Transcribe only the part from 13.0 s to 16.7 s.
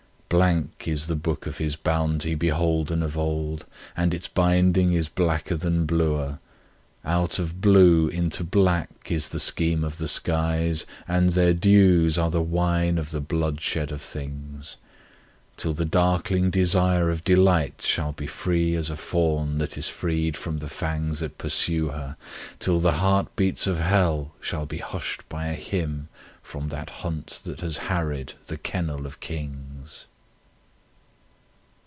the bloodshed of things; Till the darkling